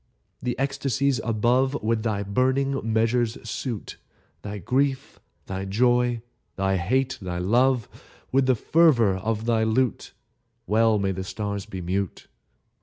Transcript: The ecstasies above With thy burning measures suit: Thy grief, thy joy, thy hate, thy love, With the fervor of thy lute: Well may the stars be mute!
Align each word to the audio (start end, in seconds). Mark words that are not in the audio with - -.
The 0.41 0.57
ecstasies 0.57 1.21
above 1.23 1.79
With 1.83 2.01
thy 2.01 2.23
burning 2.23 2.91
measures 2.91 3.37
suit: 3.47 3.97
Thy 4.41 4.57
grief, 4.57 5.19
thy 5.45 5.63
joy, 5.65 6.23
thy 6.55 6.77
hate, 6.77 7.19
thy 7.21 7.37
love, 7.37 7.87
With 8.31 8.47
the 8.47 8.55
fervor 8.55 9.17
of 9.17 9.45
thy 9.45 9.63
lute: 9.63 10.13
Well 10.65 10.97
may 10.97 11.11
the 11.11 11.23
stars 11.23 11.67
be 11.67 11.81
mute! 11.81 12.25